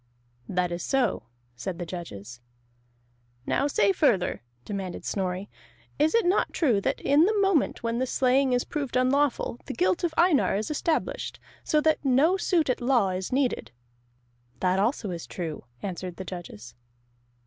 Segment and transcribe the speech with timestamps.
[0.49, 2.41] "That is so," said the judges.
[3.45, 5.47] "Now say further," demanded Snorri.
[5.99, 9.75] "Is it not true that in the moment when the slaying is proved unlawful, the
[9.75, 13.69] guilt of Einar is established, so that no suit at law is needed?"
[14.59, 16.73] "That also is true," answered the judges.